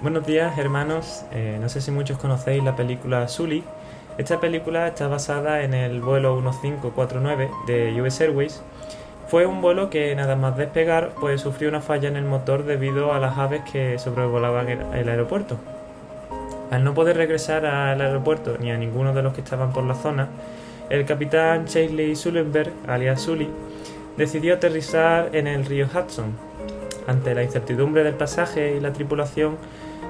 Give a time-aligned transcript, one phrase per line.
[0.00, 3.64] Buenos días hermanos, eh, no sé si muchos conocéis la película Sully.
[4.16, 8.62] Esta película está basada en el vuelo 1549 de US Airways.
[9.26, 13.12] Fue un vuelo que nada más despegar pues sufrió una falla en el motor debido
[13.12, 15.56] a las aves que sobrevolaban el, aeropuerto.
[16.70, 19.96] Al no poder regresar al aeropuerto ni a ninguno de los que estaban por la
[19.96, 20.28] zona,
[20.90, 23.50] el capitán Charlie Sullenberg, alias Sully,
[24.16, 26.36] decidió aterrizar en el río Hudson.
[27.08, 29.56] Ante la incertidumbre del pasaje y la tripulación,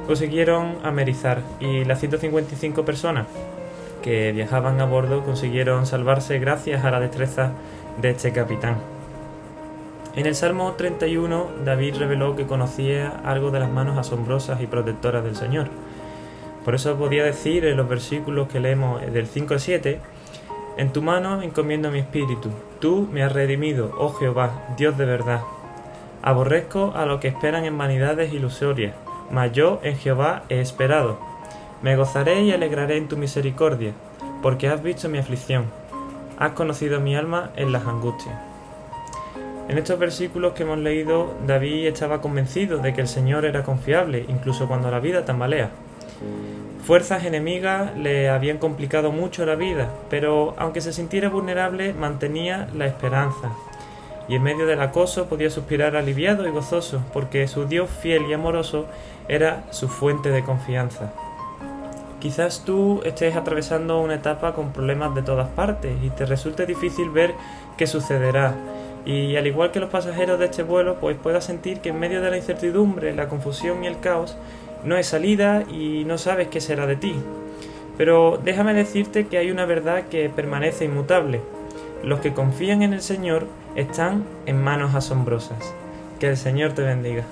[0.08, 3.26] consiguieron amerizar y las 155 personas
[4.02, 7.52] que viajaban a bordo consiguieron salvarse gracias a la destreza
[8.00, 8.78] de este capitán.
[10.16, 15.22] En el Salmo 31, David reveló que conocía algo de las manos asombrosas y protectoras
[15.24, 15.68] del Señor.
[16.64, 20.00] Por eso podía decir en los versículos que leemos del 5 al 7,
[20.78, 22.48] En tu mano encomiendo mi espíritu,
[22.80, 25.42] tú me has redimido, oh Jehová, Dios de verdad.
[26.22, 28.94] Aborrezco a los que esperan en vanidades ilusorias
[29.30, 31.18] mas yo en Jehová he esperado.
[31.82, 33.92] Me gozaré y alegraré en tu misericordia,
[34.42, 35.66] porque has visto mi aflicción.
[36.38, 38.34] Has conocido mi alma en las angustias.
[39.68, 44.24] En estos versículos que hemos leído, David estaba convencido de que el Señor era confiable,
[44.28, 45.70] incluso cuando la vida tambalea.
[46.84, 52.86] Fuerzas enemigas le habían complicado mucho la vida, pero aunque se sintiera vulnerable, mantenía la
[52.86, 53.52] esperanza,
[54.28, 58.34] y en medio del acoso podía suspirar aliviado y gozoso, porque su Dios fiel y
[58.34, 58.86] amoroso
[59.28, 61.12] era su fuente de confianza.
[62.20, 67.10] Quizás tú estés atravesando una etapa con problemas de todas partes y te resulte difícil
[67.10, 67.32] ver
[67.76, 68.54] qué sucederá.
[69.06, 72.20] Y al igual que los pasajeros de este vuelo, pues puedas sentir que en medio
[72.20, 74.36] de la incertidumbre, la confusión y el caos,
[74.84, 77.14] no hay salida y no sabes qué será de ti.
[77.96, 81.40] Pero déjame decirte que hay una verdad que permanece inmutable.
[82.02, 85.74] Los que confían en el Señor están en manos asombrosas.
[86.20, 87.24] Que el Señor te bendiga.